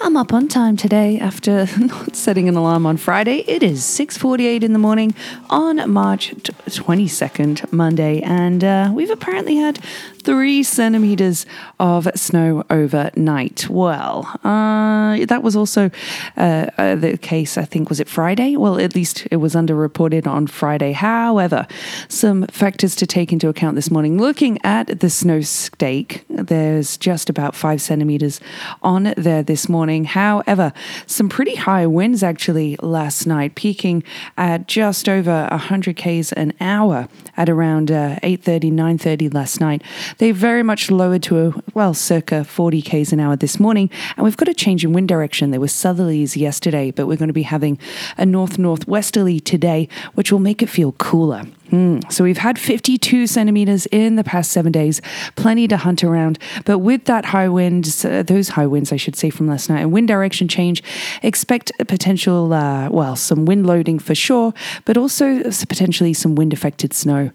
I'm 0.00 0.16
up 0.16 0.32
on 0.32 0.46
time 0.46 0.76
today 0.76 1.18
after 1.18 1.66
not 1.78 2.14
setting 2.14 2.48
an 2.48 2.56
alarm 2.56 2.86
on 2.86 2.96
Friday. 2.98 3.38
It 3.48 3.64
is 3.64 3.82
6:48 3.82 4.62
in 4.62 4.72
the 4.72 4.78
morning 4.78 5.12
on 5.50 5.90
March 5.90 6.34
22nd, 6.36 7.72
Monday, 7.72 8.20
and 8.22 8.62
uh, 8.62 8.90
we've 8.94 9.10
apparently 9.10 9.56
had 9.56 9.78
three 10.22 10.62
centimeters 10.62 11.46
of 11.80 12.06
snow 12.14 12.62
overnight. 12.70 13.68
Well, 13.68 14.28
uh, 14.44 15.24
that 15.26 15.42
was 15.42 15.56
also 15.56 15.90
uh, 16.36 16.66
uh, 16.78 16.94
the 16.94 17.16
case, 17.16 17.56
I 17.58 17.64
think, 17.64 17.88
was 17.88 17.98
it 17.98 18.08
Friday? 18.08 18.56
Well, 18.56 18.78
at 18.78 18.94
least 18.94 19.26
it 19.30 19.36
was 19.36 19.54
underreported 19.54 20.26
on 20.26 20.46
Friday. 20.46 20.92
However, 20.92 21.66
some 22.08 22.46
factors 22.48 22.94
to 22.96 23.06
take 23.06 23.32
into 23.32 23.48
account 23.48 23.74
this 23.74 23.90
morning. 23.90 24.18
Looking 24.18 24.58
at 24.64 25.00
the 25.00 25.10
snow 25.10 25.40
stake, 25.40 26.24
there's 26.28 26.96
just 26.98 27.30
about 27.30 27.54
five 27.54 27.80
centimeters 27.80 28.40
on 28.82 29.14
there 29.16 29.42
this 29.42 29.68
morning. 29.68 29.87
However, 29.88 30.72
some 31.06 31.28
pretty 31.28 31.54
high 31.54 31.86
winds 31.86 32.22
actually 32.22 32.76
last 32.82 33.26
night, 33.26 33.54
peaking 33.54 34.02
at 34.36 34.66
just 34.66 35.08
over 35.08 35.46
100 35.50 35.96
k's 35.96 36.32
an 36.32 36.52
hour 36.60 37.08
at 37.36 37.48
around 37.48 37.90
uh, 37.90 38.18
8:30, 38.22 38.72
9:30 38.72 39.34
last 39.34 39.60
night. 39.60 39.82
They 40.18 40.30
very 40.30 40.62
much 40.62 40.90
lowered 40.90 41.22
to 41.24 41.38
a, 41.38 41.62
well, 41.74 41.94
circa 41.94 42.44
40 42.44 42.82
k's 42.82 43.12
an 43.12 43.20
hour 43.20 43.36
this 43.36 43.58
morning. 43.58 43.90
And 44.16 44.24
we've 44.24 44.36
got 44.36 44.48
a 44.48 44.54
change 44.54 44.84
in 44.84 44.92
wind 44.92 45.08
direction. 45.08 45.50
There 45.50 45.60
were 45.60 45.66
southerlies 45.66 46.36
yesterday, 46.36 46.90
but 46.90 47.06
we're 47.06 47.16
going 47.16 47.28
to 47.28 47.32
be 47.32 47.42
having 47.42 47.78
a 48.16 48.26
north 48.26 48.58
northwesterly 48.58 49.40
today, 49.40 49.88
which 50.14 50.32
will 50.32 50.40
make 50.40 50.62
it 50.62 50.68
feel 50.68 50.92
cooler. 50.92 51.44
Mm. 51.70 52.10
So 52.10 52.24
we've 52.24 52.38
had 52.38 52.58
52 52.58 53.26
centimeters 53.26 53.86
in 53.86 54.16
the 54.16 54.24
past 54.24 54.52
seven 54.52 54.72
days, 54.72 55.02
plenty 55.36 55.68
to 55.68 55.76
hunt 55.76 56.02
around. 56.02 56.38
But 56.64 56.78
with 56.78 57.04
that 57.04 57.26
high 57.26 57.48
wind, 57.48 57.94
uh, 58.04 58.22
those 58.22 58.50
high 58.50 58.66
winds, 58.66 58.92
I 58.92 58.96
should 58.96 59.16
say, 59.16 59.30
from 59.30 59.48
last 59.48 59.68
night, 59.68 59.80
and 59.80 59.92
wind 59.92 60.08
direction 60.08 60.48
change, 60.48 60.82
expect 61.22 61.70
a 61.78 61.84
potential, 61.84 62.52
uh, 62.52 62.88
well, 62.90 63.16
some 63.16 63.44
wind 63.44 63.66
loading 63.66 63.98
for 63.98 64.14
sure, 64.14 64.54
but 64.84 64.96
also 64.96 65.42
potentially 65.42 66.14
some 66.14 66.34
wind 66.34 66.52
affected 66.52 66.94
snow. 66.94 67.30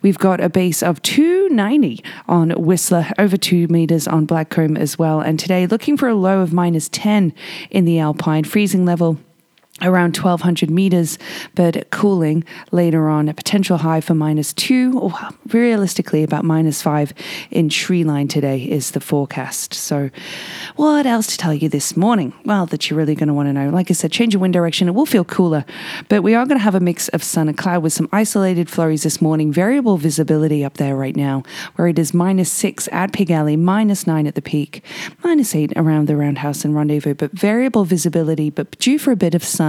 We've 0.00 0.18
got 0.18 0.40
a 0.40 0.48
base 0.48 0.82
of 0.82 1.02
290 1.02 2.04
on 2.28 2.50
Whistler, 2.50 3.08
over 3.18 3.36
two 3.36 3.66
meters 3.68 4.06
on 4.06 4.26
Blackcomb 4.26 4.78
as 4.78 4.98
well. 4.98 5.20
And 5.20 5.38
today, 5.38 5.66
looking 5.66 5.96
for 5.96 6.08
a 6.08 6.14
low 6.14 6.40
of 6.40 6.52
minus 6.52 6.88
10 6.90 7.32
in 7.70 7.84
the 7.84 7.98
Alpine, 7.98 8.44
freezing 8.44 8.84
level 8.84 9.18
around 9.80 10.16
1200 10.16 10.70
meters, 10.70 11.18
but 11.54 11.90
cooling 11.90 12.44
later 12.72 13.08
on. 13.08 13.28
A 13.28 13.34
potential 13.34 13.78
high 13.78 14.02
for 14.02 14.14
minus 14.14 14.52
two, 14.52 14.98
or 14.98 15.12
realistically 15.48 16.22
about 16.22 16.44
minus 16.44 16.82
five 16.82 17.14
in 17.50 17.70
Treeline 17.70 18.28
today 18.28 18.62
is 18.62 18.90
the 18.90 19.00
forecast. 19.00 19.72
So, 19.72 20.10
what 20.76 21.06
else 21.06 21.26
to 21.28 21.38
tell 21.38 21.54
you 21.54 21.70
this 21.70 21.96
morning? 21.96 22.34
Well, 22.44 22.66
that 22.66 22.90
you're 22.90 22.98
really 22.98 23.14
going 23.14 23.28
to 23.28 23.34
want 23.34 23.48
to 23.48 23.52
know. 23.52 23.70
Like 23.70 23.90
I 23.90 23.94
said, 23.94 24.12
change 24.12 24.34
of 24.34 24.42
wind 24.42 24.52
direction. 24.52 24.88
It 24.88 24.94
will 24.94 25.06
feel 25.06 25.24
cooler, 25.24 25.64
but 26.08 26.22
we 26.22 26.34
are 26.34 26.44
going 26.44 26.58
to 26.58 26.64
have 26.64 26.74
a 26.74 26.80
mix 26.80 27.08
of 27.08 27.22
sun 27.22 27.48
and 27.48 27.56
cloud 27.56 27.82
with 27.82 27.94
some 27.94 28.10
isolated 28.12 28.68
flurries 28.68 29.04
this 29.04 29.22
morning. 29.22 29.52
Variable 29.52 29.96
visibility 29.96 30.64
up 30.64 30.74
there 30.74 30.96
right 30.96 31.16
now, 31.16 31.42
where 31.76 31.88
it 31.88 31.98
is 31.98 32.12
minus 32.12 32.52
six 32.52 32.90
at 32.92 33.12
Pig 33.12 33.30
Alley, 33.30 33.56
minus 33.56 34.06
nine 34.06 34.26
at 34.26 34.34
the 34.34 34.42
peak, 34.42 34.84
minus 35.24 35.54
eight 35.54 35.72
around 35.76 36.08
the 36.08 36.16
Roundhouse 36.16 36.62
and 36.64 36.74
Rendezvous, 36.74 37.14
but 37.14 37.32
variable 37.32 37.84
visibility, 37.84 38.50
but 38.50 38.78
due 38.78 38.98
for 38.98 39.12
a 39.12 39.16
bit 39.16 39.34
of 39.34 39.42
sun 39.42 39.61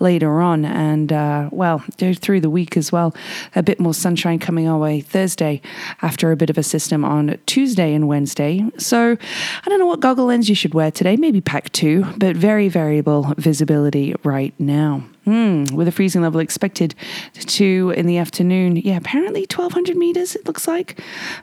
later 0.00 0.40
on. 0.40 0.64
And 0.64 1.12
uh, 1.12 1.48
well, 1.52 1.78
through 1.98 2.40
the 2.40 2.50
week 2.50 2.76
as 2.76 2.92
well, 2.92 3.14
a 3.54 3.62
bit 3.62 3.80
more 3.80 3.94
sunshine 3.94 4.38
coming 4.38 4.68
our 4.68 4.78
way 4.78 5.00
Thursday 5.00 5.60
after 6.02 6.32
a 6.32 6.36
bit 6.36 6.50
of 6.50 6.58
a 6.58 6.62
system 6.62 7.04
on 7.04 7.38
Tuesday 7.46 7.94
and 7.94 8.08
Wednesday. 8.08 8.64
So 8.78 9.16
I 9.64 9.68
don't 9.68 9.78
know 9.78 9.86
what 9.86 10.00
goggle 10.00 10.26
lens 10.26 10.48
you 10.48 10.54
should 10.54 10.74
wear 10.74 10.90
today, 10.90 11.16
maybe 11.16 11.40
pack 11.40 11.70
two, 11.72 12.04
but 12.16 12.36
very 12.36 12.68
variable 12.68 13.34
visibility 13.36 14.14
right 14.24 14.54
now. 14.58 15.04
Hmm, 15.24 15.64
with 15.74 15.86
a 15.86 15.92
freezing 15.92 16.22
level 16.22 16.40
expected 16.40 16.94
to 17.34 17.92
in 17.96 18.06
the 18.06 18.16
afternoon. 18.16 18.76
Yeah, 18.76 18.96
apparently 18.96 19.42
1200 19.42 19.96
meters, 19.96 20.34
it 20.34 20.46
looks 20.46 20.66
like. 20.66 20.98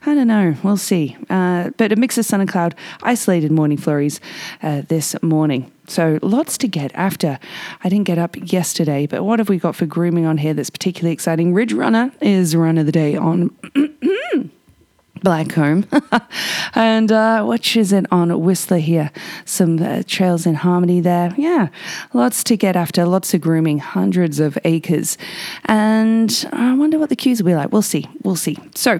I 0.05 0.15
don't 0.15 0.27
know. 0.27 0.55
We'll 0.63 0.77
see. 0.77 1.15
Uh, 1.29 1.69
but 1.77 1.91
a 1.91 1.95
mix 1.95 2.17
of 2.17 2.25
sun 2.25 2.41
and 2.41 2.49
cloud, 2.49 2.75
isolated 3.03 3.51
morning 3.51 3.77
flurries 3.77 4.19
uh, 4.63 4.81
this 4.87 5.15
morning. 5.21 5.71
So 5.87 6.19
lots 6.21 6.57
to 6.59 6.67
get 6.67 6.91
after. 6.93 7.39
I 7.83 7.89
didn't 7.89 8.05
get 8.05 8.17
up 8.17 8.35
yesterday, 8.51 9.07
but 9.07 9.23
what 9.23 9.39
have 9.39 9.49
we 9.49 9.57
got 9.57 9.75
for 9.75 9.85
grooming 9.85 10.25
on 10.25 10.37
here 10.37 10.53
that's 10.53 10.69
particularly 10.69 11.13
exciting? 11.13 11.53
Ridge 11.53 11.73
Runner 11.73 12.11
is 12.21 12.55
run 12.55 12.77
of 12.77 12.85
the 12.85 12.91
day 12.91 13.15
on 13.15 13.49
Blackcomb. 15.19 15.87
and 16.75 17.11
uh, 17.11 17.43
which 17.45 17.75
is 17.75 17.91
it 17.91 18.05
on 18.11 18.41
Whistler 18.41 18.77
here? 18.77 19.11
Some 19.45 19.81
uh, 19.81 20.03
trails 20.05 20.45
in 20.45 20.55
harmony 20.55 20.99
there. 20.99 21.33
Yeah, 21.37 21.69
lots 22.13 22.43
to 22.45 22.57
get 22.57 22.75
after, 22.75 23.05
lots 23.05 23.33
of 23.33 23.41
grooming, 23.41 23.79
hundreds 23.79 24.39
of 24.39 24.57
acres. 24.63 25.17
And 25.65 26.47
I 26.51 26.73
wonder 26.75 26.99
what 26.99 27.09
the 27.09 27.15
queues 27.15 27.41
will 27.41 27.47
be 27.47 27.55
like. 27.55 27.71
We'll 27.71 27.81
see. 27.81 28.07
We'll 28.23 28.35
see. 28.35 28.57
So, 28.75 28.99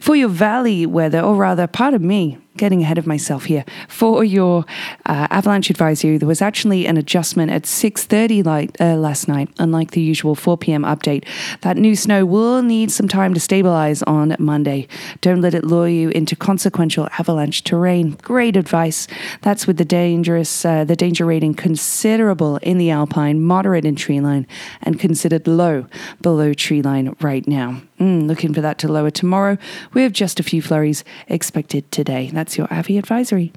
for 0.00 0.16
your 0.16 0.28
valley 0.28 0.86
weather, 0.86 1.20
or 1.20 1.34
rather, 1.34 1.66
pardon 1.66 2.06
me, 2.06 2.38
getting 2.56 2.82
ahead 2.82 2.98
of 2.98 3.06
myself 3.06 3.44
here. 3.44 3.64
For 3.88 4.24
your 4.24 4.64
uh, 5.06 5.26
avalanche 5.30 5.70
advisory, 5.70 6.18
there 6.18 6.28
was 6.28 6.42
actually 6.42 6.86
an 6.86 6.96
adjustment 6.96 7.50
at 7.50 7.62
6:30 7.62 8.44
like, 8.44 8.80
uh, 8.80 8.96
last 8.96 9.28
night, 9.28 9.48
unlike 9.58 9.92
the 9.92 10.00
usual 10.00 10.34
4 10.34 10.58
p.m. 10.58 10.82
update. 10.82 11.24
That 11.60 11.76
new 11.76 11.96
snow 11.96 12.24
will 12.24 12.62
need 12.62 12.90
some 12.90 13.08
time 13.08 13.34
to 13.34 13.40
stabilize 13.40 14.02
on 14.02 14.36
Monday. 14.38 14.88
Don't 15.20 15.40
let 15.40 15.54
it 15.54 15.64
lure 15.64 15.88
you 15.88 16.10
into 16.10 16.36
consequential 16.36 17.08
avalanche 17.18 17.64
terrain. 17.64 18.12
Great 18.22 18.56
advice. 18.56 19.06
That's 19.42 19.66
with 19.66 19.76
the 19.76 19.84
dangerous, 19.84 20.64
uh, 20.64 20.84
the 20.84 20.96
danger 20.96 21.24
rating 21.24 21.54
considerable 21.54 22.56
in 22.58 22.78
the 22.78 22.90
alpine, 22.90 23.40
moderate 23.42 23.84
in 23.84 23.96
treeline, 23.96 24.46
and 24.82 24.98
considered 24.98 25.46
low 25.46 25.86
below 26.20 26.52
treeline 26.52 27.14
right 27.22 27.46
now. 27.46 27.82
Mm, 27.98 28.26
looking 28.26 28.52
for 28.52 28.60
that 28.60 28.78
to 28.78 28.88
lower 28.88 29.10
tomorrow. 29.10 29.56
We 29.94 30.02
have 30.02 30.12
just 30.12 30.38
a 30.38 30.42
few 30.42 30.60
flurries 30.60 31.04
expected 31.28 31.90
today. 31.90 32.30
That's 32.32 32.58
your 32.58 32.72
Avi 32.72 32.98
advisory. 32.98 33.52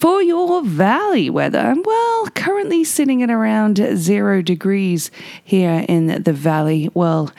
For 0.00 0.22
your 0.22 0.62
valley 0.62 1.30
weather, 1.30 1.74
well, 1.82 2.26
currently 2.34 2.84
sitting 2.84 3.22
at 3.22 3.30
around 3.30 3.78
zero 3.96 4.42
degrees 4.42 5.10
here 5.42 5.84
in 5.88 6.22
the 6.22 6.32
valley. 6.32 6.90
Well, 6.92 7.32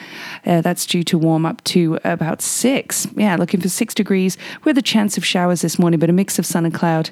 uh, 0.46 0.60
that's 0.60 0.86
due 0.86 1.02
to 1.04 1.18
warm 1.18 1.46
up 1.46 1.62
to 1.64 1.98
about 2.04 2.42
six. 2.42 3.06
Yeah, 3.16 3.36
looking 3.36 3.60
for 3.60 3.68
six 3.68 3.94
degrees 3.94 4.36
with 4.64 4.78
a 4.78 4.82
chance 4.82 5.16
of 5.16 5.24
showers 5.24 5.62
this 5.62 5.78
morning, 5.78 6.00
but 6.00 6.10
a 6.10 6.12
mix 6.12 6.38
of 6.38 6.46
sun 6.46 6.64
and 6.64 6.74
cloud 6.74 7.10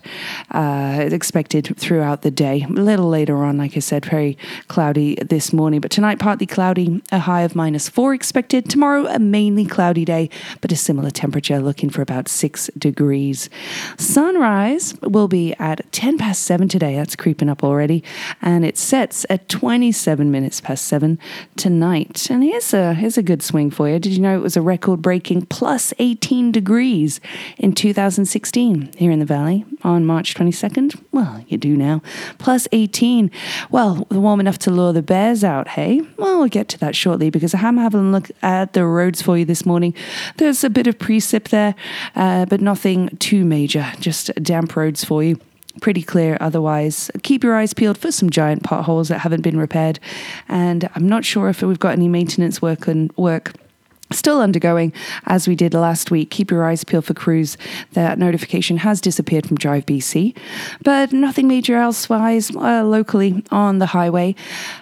uh, 0.51 1.09
expected 1.11 1.75
throughout 1.77 2.23
the 2.23 2.31
day. 2.31 2.67
A 2.69 2.73
little 2.73 3.09
later 3.09 3.37
on, 3.45 3.59
like 3.59 3.77
I 3.77 3.81
said, 3.81 4.05
very 4.07 4.39
cloudy 4.69 5.17
this 5.17 5.53
morning, 5.53 5.81
but 5.81 5.91
tonight 5.91 6.19
partly 6.19 6.47
cloudy, 6.47 7.03
a 7.13 7.19
high 7.19 7.43
of 7.43 7.55
minus 7.55 7.89
four 7.89 8.15
expected. 8.15 8.69
Tomorrow, 8.71 9.07
a 9.07 9.19
mainly 9.19 9.67
cloudy 9.67 10.05
day, 10.05 10.31
but 10.61 10.73
a 10.73 10.77
similar 10.77 11.11
temperature, 11.11 11.61
looking 11.61 11.91
for 11.91 12.03
about 12.03 12.29
six 12.29 12.71
degrees. 12.79 13.51
Sunrise 13.97 14.95
will 15.03 15.29
be 15.29 15.55
at 15.59 15.91
10 15.93 16.19
past 16.19 16.43
7 16.43 16.69
today. 16.69 16.97
That's 16.97 17.17
creeping 17.17 17.49
up 17.49 17.63
already. 17.63 18.03
And 18.41 18.65
it 18.65 18.79
sets 18.79 19.27
at 19.29 19.49
27 19.49 20.31
minutes 20.31 20.61
past 20.61 20.87
7 20.87 21.19
tonight. 21.57 22.31
And 22.31 22.43
here's 22.43 22.73
a, 22.73 22.95
here's 22.95 23.18
a 23.19 23.23
good 23.23 23.43
swing 23.43 23.71
for 23.71 23.89
you. 23.89 23.99
Did 23.99 24.13
you 24.13 24.21
know 24.21 24.37
it 24.37 24.43
was 24.43 24.57
a 24.57 24.63
record 24.63 25.03
breaking 25.03 25.47
plus 25.47 25.93
18 25.99 26.53
degrees 26.53 27.21
in 27.59 27.73
2016 27.73 28.93
here 28.97 29.11
in 29.11 29.19
the 29.19 29.27
Valley 29.27 29.65
on 29.83 30.07
March 30.07 30.35
22nd? 30.35 31.03
Well, 31.13 31.45
you 31.49 31.59
do 31.59 31.77
now. 31.77 32.01
Plus 32.39 32.67
18. 32.73 33.31
Well, 33.71 34.07
warm 34.11 34.41
enough 34.41 34.59
to 34.61 34.71
lure 34.71 34.93
the 34.93 35.03
bears 35.03 35.45
out, 35.45 35.69
hey? 35.69 36.01
Well, 36.17 36.39
we'll 36.39 36.49
get 36.49 36.69
to 36.69 36.79
that 36.79 36.97
shortly 36.97 37.29
because 37.31 37.55
I'm 37.55 37.77
having 37.77 38.09
a 38.09 38.11
look 38.11 38.31
at 38.43 38.73
the 38.73 38.87
roads 38.87 39.21
for 39.21 39.37
you 39.37 39.45
this 39.45 39.67
morning. 39.67 39.95
There's 40.37 40.65
a 40.65 40.71
bit 40.71 40.87
of 40.87 40.97
precip 40.99 41.49
there, 41.49 41.75
uh, 42.15 42.47
but 42.47 42.61
nothing 42.61 43.09
too 43.19 43.45
major, 43.45 43.93
just 43.99 44.31
damp 44.43 44.77
roads 44.77 45.05
for 45.05 45.23
you 45.23 45.39
pretty 45.81 46.03
clear 46.03 46.37
otherwise. 46.41 47.11
Keep 47.23 47.45
your 47.45 47.57
eyes 47.57 47.75
peeled 47.75 47.99
for 47.99 48.11
some 48.11 48.31
giant 48.31 48.63
potholes 48.63 49.09
that 49.09 49.19
haven't 49.19 49.43
been 49.43 49.59
repaired. 49.59 50.01
And 50.49 50.89
I'm 50.95 51.09
not 51.09 51.25
sure 51.25 51.49
if 51.49 51.63
we've 51.63 51.79
got 51.79 51.93
any 51.93 52.09
maintenance 52.09 52.61
work 52.61 52.89
and 52.89 53.13
work 53.17 53.53
Still 54.11 54.41
undergoing 54.41 54.95
as 55.27 55.47
we 55.47 55.55
did 55.55 55.75
last 55.75 56.11
week. 56.11 56.31
Keep 56.31 56.51
your 56.51 56.65
eyes 56.65 56.83
peeled 56.83 57.05
for 57.05 57.13
crews. 57.13 57.59
That 57.93 58.19
notification 58.19 58.79
has 58.79 59.03
disappeared 59.03 59.47
from 59.47 59.59
Drive 59.59 59.85
BC, 59.85 60.35
but 60.83 61.13
nothing 61.13 61.47
major 61.47 61.77
elsewise 61.77 62.51
uh, 62.57 62.85
locally 62.85 63.45
on 63.51 63.81
the 63.81 63.87
highway 63.87 64.35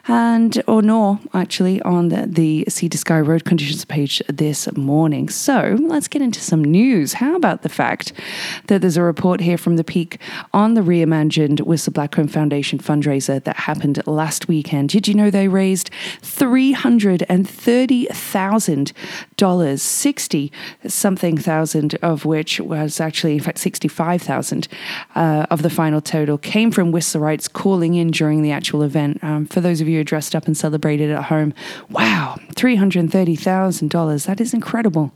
and 0.06 0.62
or 0.68 0.80
nor 0.80 1.18
actually 1.34 1.82
on 1.82 2.10
the, 2.10 2.28
the 2.28 2.66
Sea 2.68 2.88
to 2.88 2.96
Sky 2.96 3.20
road 3.20 3.44
conditions 3.44 3.84
page 3.84 4.22
this 4.28 4.72
morning. 4.76 5.28
So 5.28 5.76
let's 5.80 6.06
get 6.06 6.22
into 6.22 6.40
some 6.40 6.62
news. 6.62 7.14
How 7.14 7.34
about 7.34 7.62
the 7.62 7.68
fact 7.68 8.12
that 8.68 8.80
there's 8.80 8.96
a 8.96 9.02
report 9.02 9.40
here 9.40 9.58
from 9.58 9.74
the 9.74 9.82
Pique 9.82 10.20
on 10.52 10.74
the 10.74 10.82
reimagined 10.82 11.62
Whistler 11.62 11.94
Blackcomb 11.94 12.30
Foundation 12.30 12.78
fundraiser 12.78 13.42
that 13.42 13.56
happened 13.56 14.00
last 14.06 14.46
weekend? 14.46 14.90
Did 14.90 15.08
you 15.08 15.14
know 15.14 15.30
they 15.30 15.48
raised 15.48 15.90
330,000? 16.22 18.92
Dollars, 19.36 19.82
sixty 19.82 20.52
something 20.86 21.36
thousand 21.36 21.94
of 22.02 22.24
which 22.24 22.60
was 22.60 23.00
actually, 23.00 23.34
in 23.34 23.40
fact, 23.40 23.58
sixty-five 23.58 24.22
thousand 24.22 24.68
uh, 25.14 25.46
of 25.50 25.62
the 25.62 25.70
final 25.70 26.00
total 26.00 26.38
came 26.38 26.70
from 26.70 26.92
Whistlerites 26.92 27.52
calling 27.52 27.94
in 27.94 28.10
during 28.10 28.42
the 28.42 28.52
actual 28.52 28.82
event. 28.82 29.22
Um, 29.22 29.46
for 29.46 29.60
those 29.60 29.80
of 29.80 29.88
you 29.88 29.98
who 29.98 30.04
dressed 30.04 30.34
up 30.34 30.46
and 30.46 30.56
celebrated 30.56 31.10
at 31.10 31.24
home, 31.24 31.54
wow, 31.90 32.38
three 32.54 32.76
hundred 32.76 33.10
thirty 33.10 33.36
thousand 33.36 33.90
dollars. 33.90 34.24
That 34.26 34.40
is 34.40 34.54
incredible. 34.54 35.12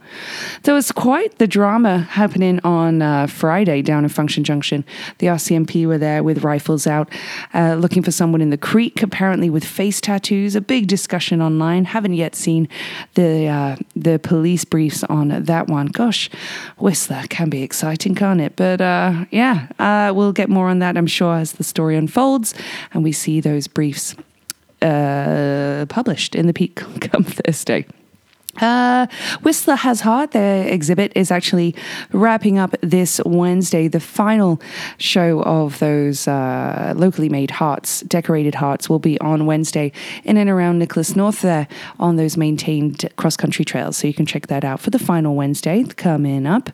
There 0.62 0.75
was 0.75 0.93
quite 0.93 1.38
the 1.38 1.47
drama 1.47 1.99
happening 1.99 2.61
on 2.64 3.02
uh, 3.02 3.26
Friday 3.26 3.82
down 3.82 4.05
in 4.05 4.11
Function 4.11 4.44
Junction. 4.44 4.85
The 5.19 5.29
RCMP 5.29 5.87
were 5.87 5.99
there 5.99 6.23
with 6.23 6.44
rifles 6.44 6.87
out, 6.87 7.08
uh, 7.55 7.75
looking 7.75 8.02
for 8.02 8.11
someone 8.11 8.41
in 8.41 8.50
the 8.50 8.58
creek, 8.58 9.02
apparently 9.02 9.50
with 9.50 9.64
face 9.64 10.00
tattoos. 10.00 10.55
A 10.56 10.61
big 10.61 10.87
discussion 10.87 11.41
online. 11.41 11.85
Haven't 11.85 12.14
yet 12.14 12.35
seen 12.35 12.69
the 13.14 13.47
uh, 13.47 13.76
the 13.96 14.19
police 14.19 14.64
briefs 14.64 15.04
on 15.04 15.28
that 15.28 15.69
one. 15.69 15.87
Gosh, 15.87 16.31
Whistler 16.78 17.25
can 17.28 17.50
be 17.50 17.62
exciting, 17.62 18.14
can't 18.14 18.40
it? 18.40 18.56
But 18.56 18.81
uh, 18.81 19.25
yeah, 19.31 19.66
uh, 19.78 20.12
we'll 20.14 20.32
get 20.32 20.48
more 20.48 20.69
on 20.69 20.78
that, 20.78 20.96
I'm 20.96 21.06
sure, 21.06 21.37
as 21.37 21.52
the 21.52 21.64
story 21.64 21.96
unfolds 21.96 22.54
and 22.92 23.02
we 23.02 23.12
see 23.12 23.40
those 23.40 23.66
briefs 23.66 24.14
uh, 24.82 25.87
published 25.88 26.34
in 26.34 26.46
the 26.46 26.52
Pique 26.52 26.75
come 27.00 27.25
Thursday. 27.25 27.87
Uh, 28.58 29.06
Whistler 29.43 29.76
Has 29.76 30.00
Heart, 30.00 30.32
their 30.32 30.67
exhibit, 30.67 31.12
is 31.14 31.31
actually 31.31 31.75
wrapping 32.12 32.58
up 32.58 32.75
this 32.82 33.20
Wednesday. 33.25 33.88
The 33.88 34.00
final 34.00 34.61
show 34.99 35.43
of 35.43 35.79
those 35.79 36.26
uh, 36.26 36.93
locally 36.97 37.29
made 37.29 37.52
hearts, 37.52 38.00
decorated 38.02 38.56
hearts, 38.56 38.88
will 38.88 38.99
be 38.99 39.19
on 39.20 39.47
Wednesday 39.47 39.93
in 40.25 40.37
and 40.37 40.50
around 40.50 40.79
Nicklaus 40.79 41.17
North 41.17 41.43
there 41.43 41.69
on 41.99 42.17
those 42.17 42.37
maintained 42.37 43.08
cross 43.17 43.37
country 43.37 43.64
trails. 43.64 43.97
So 43.97 44.06
you 44.06 44.14
can 44.14 44.26
check 44.26 44.49
that 44.49 44.64
out 44.64 44.81
for 44.81 44.91
the 44.91 44.99
final 44.99 45.35
Wednesday 45.35 45.85
coming 45.85 46.47
up. 46.47 46.70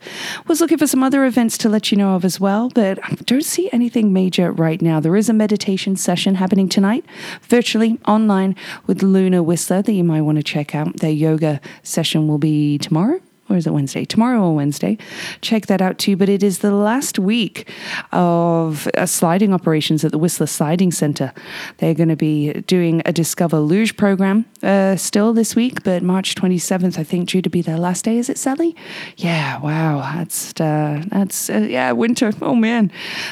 Was 0.46 0.60
looking 0.60 0.78
for 0.78 0.86
some 0.86 1.02
other 1.02 1.24
events 1.24 1.58
to 1.58 1.68
let 1.68 1.92
you 1.92 1.98
know 1.98 2.14
of 2.14 2.24
as 2.24 2.40
well, 2.40 2.70
but 2.70 2.98
I 3.04 3.14
don't 3.26 3.44
see 3.44 3.70
anything 3.72 4.12
major 4.12 4.50
right 4.50 4.80
now. 4.80 5.00
There 5.00 5.16
is 5.16 5.28
a 5.28 5.32
meditation 5.32 5.96
session 5.96 6.36
happening 6.36 6.68
tonight, 6.68 7.04
virtually 7.42 7.98
online 8.06 8.56
with 8.86 9.02
Luna 9.02 9.42
Whistler 9.42 9.82
that 9.82 9.92
you 9.92 10.04
might 10.04 10.22
want 10.22 10.38
to 10.38 10.42
check 10.42 10.74
out. 10.74 10.96
Their 10.98 11.10
yoga 11.10 11.60
session 11.82 12.28
will 12.28 12.38
be 12.38 12.78
tomorrow 12.78 13.20
or 13.48 13.56
is 13.56 13.66
it 13.66 13.72
Wednesday? 13.72 14.04
Tomorrow 14.04 14.40
or 14.40 14.54
Wednesday. 14.54 14.98
Check 15.40 15.66
that 15.66 15.80
out 15.80 15.98
too. 15.98 16.16
But 16.16 16.28
it 16.28 16.42
is 16.42 16.58
the 16.58 16.72
last 16.72 17.18
week 17.18 17.68
of 18.12 18.88
uh, 18.96 19.06
sliding 19.06 19.52
operations 19.52 20.04
at 20.04 20.12
the 20.12 20.18
Whistler 20.18 20.46
Sliding 20.46 20.90
Centre. 20.90 21.32
They're 21.78 21.94
going 21.94 22.08
to 22.08 22.16
be 22.16 22.52
doing 22.62 23.02
a 23.04 23.12
Discover 23.12 23.58
Luge 23.60 23.96
program 23.96 24.46
uh, 24.62 24.96
still 24.96 25.32
this 25.32 25.54
week, 25.54 25.82
but 25.84 26.02
March 26.02 26.34
27th, 26.34 26.98
I 26.98 27.04
think, 27.04 27.28
due 27.28 27.42
to 27.42 27.50
be 27.50 27.62
their 27.62 27.78
last 27.78 28.04
day. 28.04 28.18
Is 28.18 28.28
it, 28.28 28.38
Sally? 28.38 28.74
Yeah, 29.16 29.58
wow. 29.60 29.98
That's, 30.16 30.52
uh, 30.60 31.04
that's 31.06 31.48
uh, 31.50 31.66
yeah, 31.68 31.92
winter. 31.92 32.32
Oh, 32.42 32.54
man. 32.54 32.90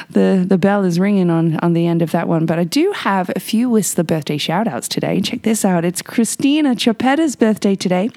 The, 0.09 0.45
the 0.47 0.57
bell 0.57 0.83
is 0.83 0.99
ringing 0.99 1.29
on, 1.29 1.57
on 1.59 1.73
the 1.73 1.87
end 1.87 2.01
of 2.01 2.11
that 2.11 2.27
one. 2.27 2.45
But 2.45 2.59
I 2.59 2.63
do 2.63 2.91
have 2.91 3.29
a 3.35 3.39
few 3.39 3.69
Whistler 3.69 4.03
birthday 4.03 4.37
shout 4.37 4.67
outs 4.67 4.87
today. 4.87 5.19
Check 5.21 5.41
this 5.41 5.65
out. 5.65 5.83
It's 5.83 6.01
Christina 6.01 6.77
Chapetta's 6.77 7.35
birthday 7.35 7.75
today. 7.75 8.09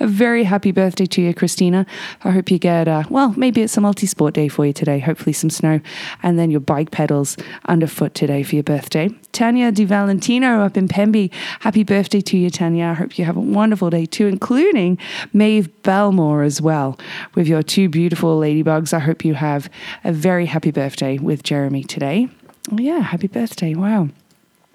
A 0.00 0.06
very 0.06 0.44
happy 0.44 0.72
birthday 0.72 1.06
to 1.06 1.22
you, 1.22 1.34
Christina. 1.42 1.84
I 2.22 2.30
hope 2.30 2.52
you 2.52 2.58
get, 2.60 2.86
uh, 2.86 3.02
well, 3.10 3.34
maybe 3.36 3.62
it's 3.62 3.76
a 3.76 3.80
multi 3.80 4.06
sport 4.06 4.32
day 4.32 4.46
for 4.46 4.64
you 4.64 4.72
today. 4.72 5.00
Hopefully, 5.00 5.32
some 5.32 5.50
snow, 5.50 5.80
and 6.22 6.38
then 6.38 6.52
your 6.52 6.60
bike 6.60 6.92
pedals 6.92 7.36
underfoot 7.64 8.14
today 8.14 8.44
for 8.44 8.54
your 8.54 8.62
birthday. 8.62 9.08
Tanya 9.32 9.72
Di 9.72 9.84
Valentino 9.84 10.60
up 10.60 10.76
in 10.76 10.86
Pemby. 10.86 11.32
Happy 11.58 11.82
birthday 11.82 12.20
to 12.20 12.38
you, 12.38 12.48
Tanya. 12.48 12.84
I 12.84 12.94
hope 12.94 13.18
you 13.18 13.24
have 13.24 13.36
a 13.36 13.40
wonderful 13.40 13.90
day 13.90 14.06
too, 14.06 14.28
including 14.28 14.98
Maeve 15.32 15.82
Belmore 15.82 16.44
as 16.44 16.62
well, 16.62 16.96
with 17.34 17.48
your 17.48 17.64
two 17.64 17.88
beautiful 17.88 18.38
ladybugs. 18.38 18.92
I 18.92 19.00
hope 19.00 19.24
you 19.24 19.34
have 19.34 19.68
a 20.04 20.12
very 20.12 20.46
happy 20.46 20.70
birthday 20.70 21.18
with 21.18 21.42
Jeremy 21.42 21.82
today. 21.82 22.28
Oh, 22.70 22.78
yeah, 22.78 23.00
happy 23.00 23.26
birthday. 23.26 23.74
Wow. 23.74 24.10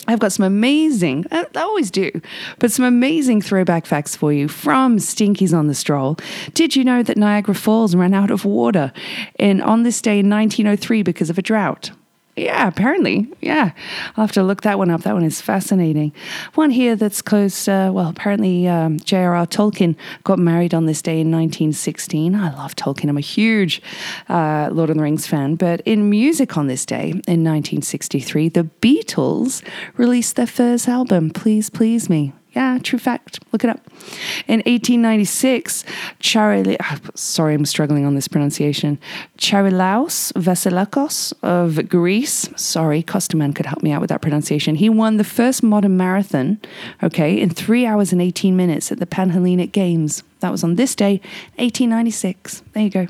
I've 0.08 0.20
got 0.20 0.32
some 0.32 0.46
amazing, 0.46 1.26
I 1.32 1.46
always 1.56 1.92
do, 1.92 2.12
but 2.60 2.72
some 2.72 2.86
amazing 2.86 3.42
throwback 3.42 3.86
facts 3.86 4.16
for 4.16 4.32
you 4.32 4.48
from 4.48 4.98
Stinkies 4.98 5.54
on 5.58 5.68
the 5.68 5.76
Stroll. 5.76 6.18
Did 6.54 6.76
you 6.76 6.84
know 6.84 7.04
that 7.04 7.18
Niagara 7.18 7.56
Falls 7.56 7.96
ran 7.96 8.14
out 8.14 8.32
of 8.32 8.46
water 8.46 8.94
in 9.38 9.62
on 9.62 9.84
this 9.84 10.02
day 10.02 10.20
in 10.20 10.30
1903 10.30 11.04
because 11.04 11.30
of 11.30 11.38
a 11.38 11.42
drought? 11.42 11.92
Yeah, 12.38 12.68
apparently. 12.68 13.28
Yeah. 13.42 13.72
I'll 14.16 14.24
have 14.24 14.32
to 14.34 14.44
look 14.44 14.62
that 14.62 14.78
one 14.78 14.92
up. 14.92 15.02
That 15.02 15.16
one 15.16 15.24
is 15.24 15.42
fascinating. 15.42 16.14
One 16.54 16.70
here 16.70 16.96
that's 16.96 17.24
close, 17.24 17.68
uh, 17.68 17.90
well, 17.92 18.10
apparently 18.10 18.68
um, 18.68 19.00
J.R.R. 19.00 19.48
Tolkien 19.48 19.96
got 20.24 20.38
married 20.38 20.76
on 20.76 20.86
this 20.86 21.02
day 21.02 21.20
in 21.20 21.32
1916. 21.32 22.36
I 22.36 22.54
love 22.54 22.76
Tolkien. 22.76 23.10
I'm 23.10 23.18
a 23.18 23.22
huge 23.22 23.82
uh, 24.30 24.70
Lord 24.72 24.92
of 24.92 24.98
the 24.98 25.02
Rings 25.02 25.26
fan. 25.26 25.56
But 25.56 25.82
in 25.82 26.12
music 26.12 26.58
on 26.58 26.68
this 26.68 26.86
day 26.86 27.10
in 27.10 27.44
1963, 27.44 28.50
the 28.50 28.70
Beatles 28.82 29.64
released 29.96 30.36
their 30.36 30.46
first 30.46 30.88
album, 30.88 31.32
Please 31.32 31.72
Please 31.72 32.08
Me. 32.08 32.34
Yeah, 32.58 32.80
true 32.82 32.98
fact. 32.98 33.38
Look 33.52 33.64
it 33.64 33.70
up. 33.70 33.86
In 34.48 34.62
1896, 34.62 35.84
Charili, 36.20 36.76
ah, 36.80 37.00
sorry, 37.14 37.54
I'm 37.54 37.66
struggling 37.66 38.04
on 38.04 38.16
this 38.16 38.28
pronunciation. 38.28 38.98
Charilaos 39.38 40.34
Vasilakos 40.34 41.34
of 41.44 41.88
Greece, 41.88 42.50
sorry, 42.56 43.04
Costaman 43.04 43.54
could 43.54 43.68
help 43.68 43.84
me 43.84 43.92
out 43.92 44.02
with 44.02 44.10
that 44.10 44.24
pronunciation. 44.24 44.74
He 44.74 44.90
won 44.90 45.18
the 45.18 45.24
first 45.24 45.62
modern 45.62 45.98
marathon, 45.98 46.60
okay, 47.04 47.40
in 47.40 47.52
three 47.52 47.86
hours 47.86 48.12
and 48.12 48.24
18 48.24 48.58
minutes 48.58 48.92
at 48.92 48.98
the 48.98 49.06
Panhellenic 49.06 49.72
Games. 49.72 50.24
That 50.40 50.52
was 50.52 50.64
on 50.64 50.76
this 50.76 50.96
day, 50.96 51.14
1896. 51.56 52.64
There 52.74 52.84
you 52.84 52.90
go. 52.90 53.08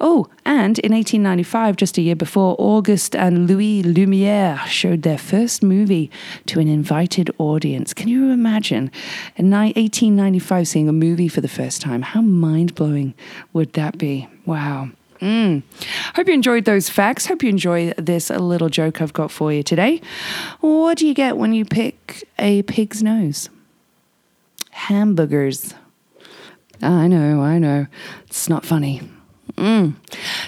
Oh, 0.00 0.28
and 0.44 0.78
in 0.80 0.92
1895, 0.92 1.76
just 1.76 1.96
a 1.96 2.02
year 2.02 2.16
before, 2.16 2.56
Auguste 2.58 3.14
and 3.14 3.48
Louis 3.48 3.82
Lumiere 3.82 4.60
showed 4.66 5.02
their 5.02 5.18
first 5.18 5.62
movie 5.62 6.10
to 6.46 6.58
an 6.58 6.66
invited 6.66 7.30
audience. 7.38 7.94
Can 7.94 8.08
you 8.08 8.30
imagine 8.30 8.90
in 9.36 9.50
1895 9.50 10.66
seeing 10.66 10.88
a 10.88 10.92
movie 10.92 11.28
for 11.28 11.40
the 11.40 11.48
first 11.48 11.80
time? 11.80 12.02
How 12.02 12.20
mind 12.20 12.74
blowing 12.74 13.14
would 13.52 13.72
that 13.74 13.96
be? 13.96 14.28
Wow. 14.44 14.90
Mm. 15.20 15.62
Hope 16.14 16.26
you 16.26 16.34
enjoyed 16.34 16.64
those 16.64 16.90
facts. 16.90 17.26
Hope 17.26 17.42
you 17.42 17.48
enjoy 17.48 17.92
this 17.96 18.28
little 18.28 18.68
joke 18.68 19.00
I've 19.00 19.12
got 19.12 19.30
for 19.30 19.52
you 19.52 19.62
today. 19.62 20.00
What 20.60 20.98
do 20.98 21.06
you 21.06 21.14
get 21.14 21.36
when 21.36 21.52
you 21.52 21.64
pick 21.64 22.28
a 22.38 22.62
pig's 22.62 23.02
nose? 23.02 23.48
Hamburgers. 24.70 25.74
I 26.82 27.06
know, 27.08 27.40
I 27.40 27.58
know. 27.58 27.86
It's 28.26 28.48
not 28.48 28.64
funny. 28.64 29.02
Mm. 29.56 29.94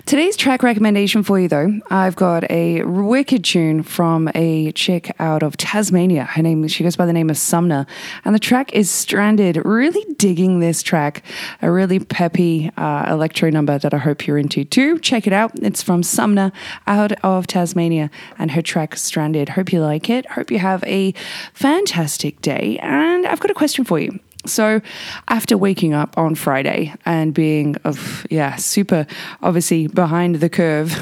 Today's 0.05 0.37
track 0.37 0.63
recommendation 0.63 1.23
for 1.23 1.41
you, 1.41 1.49
though, 1.49 1.81
I've 1.89 2.15
got 2.15 2.51
a 2.51 2.83
wicked 2.83 3.43
tune 3.43 3.83
from 3.83 4.29
a 4.35 4.73
chick 4.73 5.15
out 5.19 5.43
of 5.43 5.57
Tasmania. 5.57 6.25
Her 6.25 6.43
name, 6.43 6.69
she 6.69 6.85
goes 6.85 6.97
by 6.97 7.07
the 7.07 7.13
name 7.15 7.31
of 7.31 7.39
Sumner, 7.39 7.87
and 8.27 8.35
the 8.35 8.39
track 8.39 8.75
is 8.75 8.91
Stranded. 8.91 9.57
Really 9.65 10.05
digging 10.15 10.61
this 10.61 10.83
track, 10.83 11.23
a 11.63 11.71
really 11.71 12.01
peppy 12.01 12.71
uh, 12.77 13.07
electro 13.11 13.49
number 13.49 13.79
that 13.79 13.95
I 13.95 13.99
hope 13.99 14.27
you're 14.27 14.37
into 14.37 14.65
too. 14.65 14.99
Check 14.99 15.27
it 15.27 15.33
out. 15.33 15.53
It's 15.63 15.83
from 15.83 16.03
Sumner 16.03 16.53
out 16.87 17.13
of 17.25 17.47
Tasmania, 17.47 18.11
and 18.39 18.51
her 18.51 18.63
track 18.63 18.97
Stranded. 18.97 19.51
Hope 19.51 19.73
you 19.73 19.81
like 19.81 20.11
it. 20.11 20.27
Hope 20.27 20.51
you 20.51 20.59
have 20.59 20.85
a 20.85 21.15
fantastic 21.55 22.43
day. 22.43 22.79
And 22.83 23.27
I've 23.27 23.41
got 23.41 23.51
a 23.51 23.55
question 23.55 23.85
for 23.85 23.99
you. 23.99 24.21
So, 24.47 24.81
after 25.29 25.59
waking 25.59 25.95
up 25.95 26.17
on 26.17 26.35
Friday 26.35 26.95
and 27.05 27.35
being 27.35 27.77
of 27.85 28.27
yeah 28.31 28.57
super 28.57 29.07
obviously 29.43 29.89
behind 29.89 30.37
the 30.37 30.49
curve, 30.49 30.97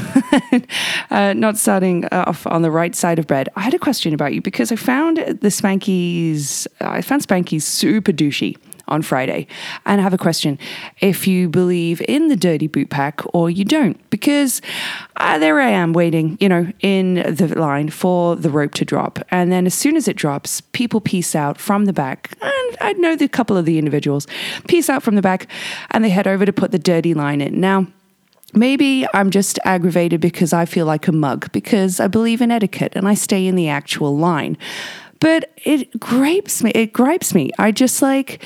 uh, 1.11 1.33
not 1.35 1.57
starting 1.57 2.07
off 2.07 2.47
on 2.47 2.62
the 2.62 2.71
right 2.71 2.95
side 2.95 3.19
of 3.19 3.26
bed, 3.26 3.49
I 3.55 3.61
had 3.61 3.75
a 3.75 3.78
question 3.78 4.14
about 4.14 4.35
you 4.35 4.40
because 4.40 4.73
I 4.73 4.76
found 4.76 5.19
the 5.19 5.49
Spanky's. 5.49 6.66
I 6.81 7.02
found 7.02 7.26
Spanky's 7.26 7.64
super 7.64 8.12
douchey 8.12 8.57
on 8.88 9.02
Friday. 9.02 9.47
And 9.85 10.00
I 10.00 10.05
have 10.05 10.14
a 10.14 10.19
question 10.19 10.59
if 11.00 11.26
you 11.26 11.49
believe 11.49 12.02
in 12.09 12.28
the 12.28 12.37
dirty 12.37 12.66
boot 12.66 12.90
pack 12.90 13.23
or 13.35 13.50
you 13.50 13.64
don't, 13.64 13.99
because 14.11 14.62
uh, 15.16 15.38
there 15.38 15.61
I 15.61 15.71
am 15.71 15.93
waiting, 15.93 16.37
you 16.40 16.49
know, 16.49 16.73
in 16.81 17.14
the 17.14 17.52
line 17.59 17.90
for 17.90 18.37
the 18.37 18.50
rope 18.50 18.75
to 18.75 18.85
drop. 18.85 19.19
And 19.31 19.50
then 19.50 19.66
as 19.66 19.75
soon 19.75 19.97
as 19.97 20.09
it 20.09 20.16
drops, 20.16 20.61
people 20.61 21.00
peace 21.00 21.35
out 21.35 21.59
from 21.59 21.85
the 21.85 21.93
back. 21.93 22.37
And 22.40 22.76
I 22.81 22.93
know 22.95 23.16
the 23.16 23.28
couple 23.28 23.57
of 23.57 23.64
the 23.64 23.78
individuals 23.78 24.26
peace 24.69 24.88
out 24.88 25.02
from 25.02 25.14
the 25.14 25.23
back 25.23 25.47
and 25.90 26.05
they 26.05 26.11
head 26.11 26.26
over 26.26 26.45
to 26.45 26.52
put 26.52 26.71
the 26.71 26.78
dirty 26.78 27.14
line 27.14 27.40
in. 27.40 27.61
Now, 27.61 27.87
Maybe 28.55 29.07
I'm 29.12 29.31
just 29.31 29.59
aggravated 29.64 30.21
because 30.21 30.52
I 30.52 30.64
feel 30.64 30.87
like 30.87 31.09
a 31.09 31.12
mug, 31.12 31.50
because 31.52 32.00
I 32.00 32.07
believe 32.07 32.40
in 32.40 32.50
etiquette 32.50 32.93
and 32.95 33.07
I 33.07 33.14
stay 33.14 33.47
in 33.47 33.55
the 33.55 33.69
actual 33.69 34.16
line. 34.16 34.57
But 35.20 35.52
it 35.64 35.99
gripes 35.99 36.62
me. 36.62 36.70
It 36.73 36.92
gripes 36.92 37.35
me. 37.35 37.50
I 37.58 37.73
just 37.73 38.02
like, 38.02 38.42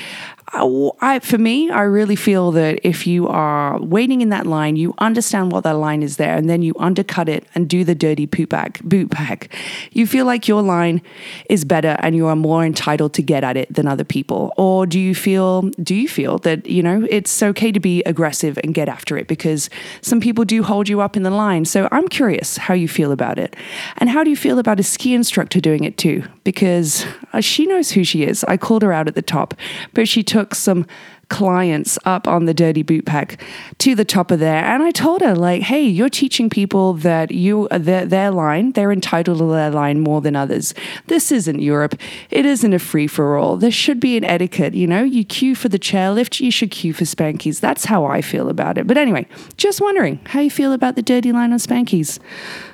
I, 0.53 1.19
for 1.19 1.37
me, 1.37 1.69
I 1.69 1.83
really 1.83 2.17
feel 2.17 2.51
that 2.51 2.79
if 2.83 3.07
you 3.07 3.27
are 3.27 3.79
waiting 3.79 4.19
in 4.21 4.29
that 4.29 4.45
line, 4.45 4.75
you 4.75 4.93
understand 4.97 5.51
what 5.51 5.63
that 5.63 5.77
line 5.77 6.03
is 6.03 6.17
there, 6.17 6.35
and 6.35 6.49
then 6.49 6.61
you 6.61 6.73
undercut 6.77 7.29
it 7.29 7.45
and 7.55 7.69
do 7.69 7.83
the 7.85 7.95
dirty 7.95 8.27
poop 8.27 8.49
back, 8.49 8.81
boot 8.83 9.09
back. 9.09 9.53
You 9.91 10.05
feel 10.05 10.25
like 10.25 10.49
your 10.49 10.61
line 10.61 11.01
is 11.49 11.63
better 11.63 11.95
and 11.99 12.15
you 12.15 12.27
are 12.27 12.35
more 12.35 12.65
entitled 12.65 13.13
to 13.13 13.21
get 13.21 13.43
at 13.43 13.55
it 13.55 13.73
than 13.73 13.87
other 13.87 14.03
people, 14.03 14.53
or 14.57 14.85
do 14.85 14.99
you 14.99 15.15
feel 15.15 15.61
do 15.83 15.95
you 15.95 16.07
feel 16.07 16.37
that 16.39 16.67
you 16.67 16.83
know 16.83 17.07
it's 17.09 17.41
okay 17.41 17.71
to 17.71 17.79
be 17.79 18.03
aggressive 18.03 18.59
and 18.63 18.73
get 18.73 18.89
after 18.89 19.17
it 19.17 19.27
because 19.27 19.69
some 20.01 20.19
people 20.19 20.43
do 20.43 20.63
hold 20.63 20.89
you 20.89 20.99
up 20.99 21.15
in 21.15 21.23
the 21.23 21.31
line? 21.31 21.63
So 21.63 21.87
I'm 21.91 22.07
curious 22.09 22.57
how 22.57 22.73
you 22.73 22.89
feel 22.89 23.11
about 23.11 23.39
it, 23.39 23.55
and 23.97 24.09
how 24.09 24.23
do 24.23 24.29
you 24.29 24.35
feel 24.35 24.59
about 24.59 24.79
a 24.79 24.83
ski 24.83 25.13
instructor 25.13 25.61
doing 25.61 25.85
it 25.85 25.97
too? 25.97 26.23
Because 26.43 27.05
uh, 27.31 27.39
she 27.39 27.65
knows 27.65 27.91
who 27.91 28.03
she 28.03 28.23
is. 28.23 28.43
I 28.45 28.57
called 28.57 28.81
her 28.81 28.91
out 28.91 29.07
at 29.07 29.15
the 29.15 29.21
top, 29.21 29.53
but 29.93 30.07
she 30.07 30.23
took 30.23 30.40
took 30.41 30.55
some 30.55 30.85
clients 31.29 31.97
up 32.03 32.27
on 32.27 32.43
the 32.43 32.53
dirty 32.53 32.83
boot 32.83 33.05
pack 33.05 33.41
to 33.77 33.95
the 33.95 34.03
top 34.03 34.31
of 34.31 34.39
there. 34.39 34.65
And 34.65 34.83
I 34.83 34.91
told 34.91 35.21
her 35.21 35.33
like 35.33 35.61
hey 35.61 35.81
you're 35.81 36.09
teaching 36.09 36.49
people 36.49 36.93
that 36.95 37.31
you 37.31 37.69
their, 37.71 38.05
their 38.05 38.31
line 38.31 38.73
they're 38.73 38.91
entitled 38.91 39.37
to 39.37 39.45
their 39.45 39.69
line 39.69 40.01
more 40.01 40.19
than 40.19 40.35
others. 40.35 40.73
This 41.07 41.31
isn't 41.31 41.59
Europe. 41.61 41.95
It 42.31 42.45
isn't 42.45 42.73
a 42.73 42.79
free 42.79 43.07
for 43.07 43.37
all 43.37 43.55
there 43.55 43.71
should 43.71 43.99
be 44.01 44.17
an 44.17 44.25
etiquette 44.25 44.73
you 44.73 44.87
know? 44.87 45.03
You 45.03 45.23
queue 45.23 45.55
for 45.55 45.69
the 45.69 45.79
chairlift 45.79 46.41
you 46.41 46.51
should 46.51 46.71
queue 46.71 46.91
for 46.91 47.05
Spanky's. 47.05 47.61
That's 47.61 47.85
how 47.85 48.03
I 48.03 48.21
feel 48.21 48.49
about 48.49 48.77
it. 48.77 48.85
But 48.85 48.97
anyway 48.97 49.25
just 49.55 49.79
wondering 49.79 50.19
how 50.25 50.41
you 50.41 50.51
feel 50.51 50.73
about 50.73 50.95
the 50.95 51.03
dirty 51.03 51.31
line 51.31 51.53
on 51.53 51.59
Spanky's. 51.59 52.19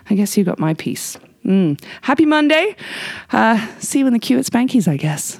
I 0.09 0.15
guess 0.15 0.35
you 0.35 0.43
got 0.43 0.57
my 0.57 0.73
piece. 0.73 1.17
Mm. 1.45 1.79
happy 2.01 2.25
Monday. 2.25 2.75
Uh, 3.31 3.67
see 3.77 3.99
you 3.99 4.07
in 4.07 4.13
the 4.13 4.19
queue 4.19 4.39
at 4.39 4.45
Spanky's 4.45 4.87
I 4.87 4.97
guess 4.97 5.39